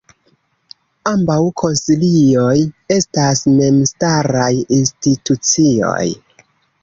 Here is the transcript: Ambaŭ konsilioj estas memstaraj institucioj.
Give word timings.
Ambaŭ 1.09 1.35
konsilioj 1.61 2.55
estas 2.95 3.43
memstaraj 3.59 4.49
institucioj. 4.79 6.09